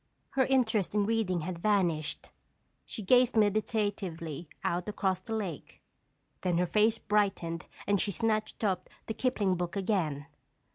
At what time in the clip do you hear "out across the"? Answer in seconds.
4.63-5.35